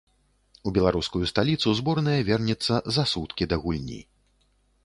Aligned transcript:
У 0.69 0.71
беларускую 0.77 1.25
сталіцу 1.33 1.75
зборная 1.79 2.17
вернецца 2.31 2.81
за 2.97 3.07
суткі 3.15 3.43
да 3.53 3.61
гульні. 3.67 4.01